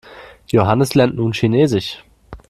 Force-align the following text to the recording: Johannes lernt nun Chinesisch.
Johannes 0.47 0.95
lernt 0.95 1.13
nun 1.15 1.31
Chinesisch. 1.31 2.03